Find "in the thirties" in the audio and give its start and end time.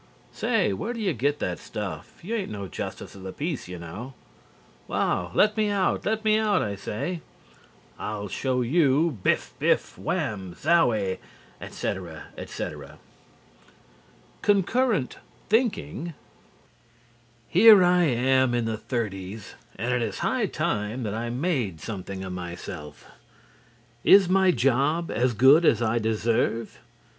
18.55-19.53